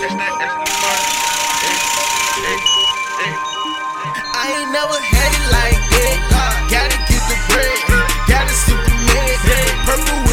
I 0.00 0.04
ain't 4.54 4.70
never 4.70 4.94
had 4.94 5.34
it 5.34 5.42
like 5.50 5.74
that. 5.90 6.22
Gotta 6.70 6.98
get 7.10 7.18
the 7.26 7.34
bread. 7.50 7.82
Gotta 8.30 8.54
super 8.54 8.94
mad. 8.94 9.42
Purple 9.86 10.27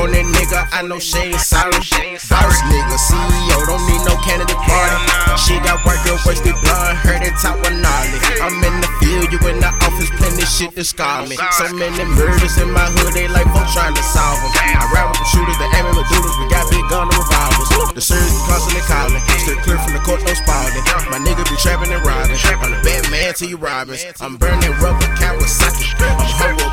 nigga, 0.00 0.68
I 0.72 0.82
know 0.82 0.98
she 0.98 1.18
ain't 1.18 1.40
sorry. 1.40 1.72
Boss 1.72 2.56
nigga, 2.68 2.96
CEO, 2.96 3.58
don't 3.66 3.84
need 3.88 4.02
no 4.08 4.16
candidate 4.24 4.56
party. 4.56 4.96
She 5.36 5.58
got 5.60 5.84
white 5.84 6.00
girl 6.04 6.18
wasted 6.24 6.56
blonde, 6.64 6.96
heard 6.98 7.22
it 7.22 7.34
top 7.40 7.58
with 7.60 7.76
gnarly. 7.76 8.18
I'm 8.40 8.56
in 8.64 8.80
the 8.80 8.90
field, 9.00 9.28
you 9.32 9.40
in 9.48 9.60
the 9.60 9.70
office, 9.84 10.10
plenty 10.16 10.44
shit 10.44 10.74
to 10.76 10.84
scar 10.84 11.26
me. 11.26 11.36
So 11.58 11.72
many 11.74 12.04
murders 12.16 12.56
in 12.58 12.70
my 12.72 12.88
hood, 12.88 13.12
they 13.12 13.28
like 13.28 13.48
folks 13.52 13.72
trying 13.72 13.94
to 13.94 14.04
solve 14.04 14.40
them. 14.40 14.52
I 14.56 14.88
ride 14.92 15.08
with 15.12 15.20
the 15.20 15.28
shooters, 15.28 15.58
the 15.60 15.68
aiming 15.76 15.96
with 15.96 16.08
doodles, 16.08 16.36
we 16.40 16.48
got 16.48 16.64
big 16.70 16.84
gun 16.88 17.08
and 17.08 17.18
revolvers. 17.18 17.68
The 17.92 18.00
series 18.00 18.32
constantly 18.48 18.84
calling, 18.88 19.20
still 19.44 19.58
clear 19.60 19.78
from 19.78 19.92
the 19.92 20.02
court, 20.04 20.24
no 20.24 20.32
spalding. 20.32 20.84
My 21.12 21.20
nigga 21.20 21.44
be 21.44 21.56
trapping 21.60 21.92
and 21.92 22.00
robbing. 22.00 22.40
I'm 22.40 22.70
the 22.72 22.80
Batman 22.80 23.34
to 23.36 23.44
you 23.46 23.56
Robbins. 23.56 24.04
I'm 24.20 24.36
burning 24.36 24.72
rubber 24.80 25.08
Kawasaki. 25.20 25.92
I'm 26.00 26.16
humble, 26.40 26.72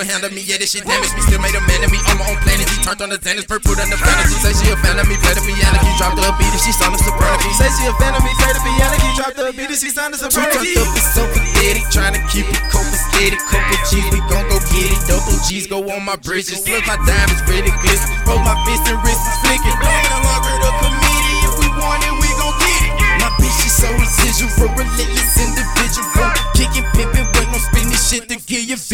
insanity. 0.00 0.12
Say 0.12 0.12
they 0.12 0.12
couldn't 0.12 0.12
handle 0.12 0.30
me, 0.32 0.42
yeah, 0.44 0.58
this 0.58 0.70
shit 0.72 0.84
damaged 0.84 1.14
me. 1.14 1.22
Still 1.24 1.40
made 1.40 1.56
a 1.56 1.62
man 1.64 1.80
of 1.84 1.90
me 1.90 1.98
on 2.08 2.16
my 2.18 2.26
own 2.28 2.38
planet. 2.44 2.68
He 2.68 2.76
turned 2.84 3.00
on 3.00 3.10
the 3.10 3.18
tennis, 3.18 3.44
purple 3.46 3.74
than 3.76 3.88
the 3.88 3.96
fantasy. 3.96 4.36
Say 4.40 4.52
she 4.52 4.66
a 4.72 4.76
fan 4.80 4.98
of 4.98 5.06
me, 5.08 5.16
play 5.20 5.34
the 5.34 5.44
piano, 5.44 5.78
key, 5.80 5.94
dropped 5.96 6.16
the 6.16 6.28
beat, 6.36 6.52
and 6.52 6.62
she 6.62 6.72
the 6.72 6.98
soprano. 7.00 7.40
Say 7.56 7.70
she 7.72 7.84
a 7.88 7.94
fan 7.96 8.12
of 8.14 8.22
me, 8.24 8.32
play 8.36 8.52
the 8.52 8.62
piano, 8.62 8.96
key, 9.00 9.12
dropped 9.16 9.36
the 9.36 9.44
beat, 9.56 9.70
and 9.72 9.80
she 9.80 9.90
sounded 9.90 10.18
Too 10.20 10.28
soprano 10.28 10.60
key. 10.60 10.76
up, 10.76 10.88
it's 10.96 11.10
so 11.16 11.22
pathetic. 11.32 11.84
Tryna 11.92 12.20
keep 12.28 12.46
it 12.48 12.60
copacetic. 12.68 13.40
Couple 13.48 13.78
G's, 13.88 14.06
we 14.12 14.20
gon' 14.28 14.46
go 14.48 14.58
get 14.72 14.88
it. 14.92 15.00
Double 15.08 15.38
G's 15.46 15.66
go 15.66 15.78
on 15.88 16.04
my 16.04 16.16
bridges. 16.16 16.66
Look, 16.68 16.84
my 16.86 16.98
diamonds 17.06 17.42
ready 17.48 17.72
glisten. 17.80 18.12
Roll 18.26 18.40
my 18.42 18.56
fist 18.68 18.84
and 18.90 18.98
wrist 19.00 19.22
is 19.24 19.36
flicking. 19.44 19.76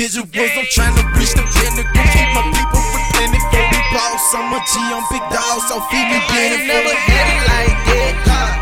Visuals. 0.02 0.34
I'm 0.34 0.66
tryna 0.74 1.02
reach 1.14 1.34
the 1.38 1.46
pinnacle. 1.54 2.02
Keep 2.10 2.28
my 2.34 2.42
people 2.50 2.82
from 2.90 3.04
plentiful. 3.14 3.62
We 3.70 3.78
boss 3.94 4.34
on 4.34 4.50
my 4.50 4.58
G 4.66 4.72
on 4.90 5.04
big 5.10 5.22
dogs, 5.30 5.62
so 5.70 5.78
feed 5.90 6.06
me 6.10 6.18
benefit. 6.26 6.66
never 6.66 6.90
had 6.90 7.26
it 7.30 7.42
like 7.46 7.78
that. 7.86 8.14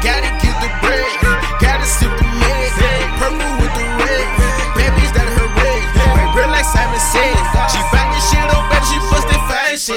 Gotta 0.04 0.30
get 0.44 0.56
the 0.60 0.70
bread. 0.84 1.16
Gotta 1.56 1.86
sip 1.88 2.12
the 2.12 2.26
med. 2.28 2.68
Purple 3.16 3.52
with 3.56 3.72
the 3.72 3.84
red. 4.04 4.26
Bad 4.76 4.90
bitch 4.96 5.12
that 5.16 5.28
her 5.32 5.48
red. 5.56 5.80
Real 6.36 6.50
like 6.52 6.68
Simon 6.68 7.00
said. 7.00 7.36
She 7.72 7.80
back 7.88 8.12
this 8.12 8.24
shit 8.28 8.44
on 8.44 8.64
better. 8.68 8.84
She 8.84 8.98
bustin' 9.08 9.40
fine. 9.48 9.76
She 9.80 9.96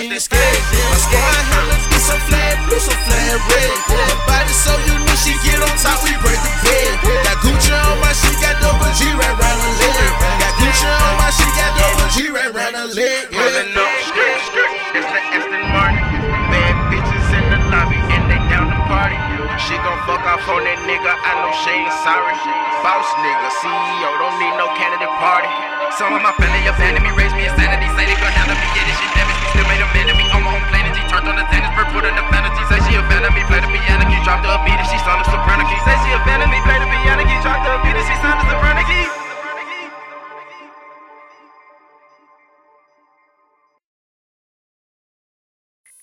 fuck 20.05 20.23
off 20.27 20.43
on 20.51 20.63
that 20.67 20.79
nigga, 20.83 21.11
I 21.11 21.31
know 21.39 21.51
she 21.63 21.71
ain't 21.71 21.95
sorry. 22.03 22.35
Boss 22.83 23.07
nigga, 23.23 23.47
CEO, 23.63 24.09
don't 24.19 24.35
need 24.39 24.55
no 24.59 24.67
candidate 24.75 25.11
party. 25.19 25.47
Some 25.95 26.11
of 26.11 26.21
my 26.21 26.35
family 26.35 26.67
abandoned 26.67 27.05
me, 27.07 27.11
raised 27.15 27.35
me 27.35 27.47
insanity. 27.47 27.72